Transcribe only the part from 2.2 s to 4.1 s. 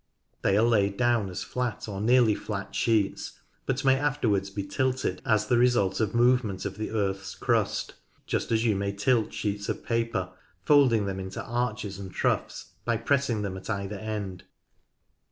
flat sheets, but may